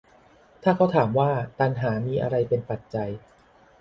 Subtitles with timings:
[0.63, 3.09] ถ้าเขาถามว่า ตัณหามีอะไรเป็นปัจจัย